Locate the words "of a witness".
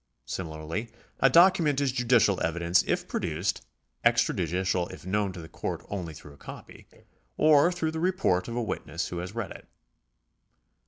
8.47-9.09